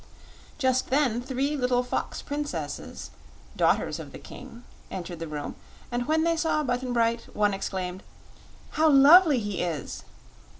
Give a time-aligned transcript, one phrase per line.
[0.57, 3.11] Just then three little fox princesses,
[3.55, 5.53] daughters of the King, entered the room,
[5.91, 8.01] and when they saw Button Bright one exclaimed:
[8.71, 10.01] "How lovely he is!"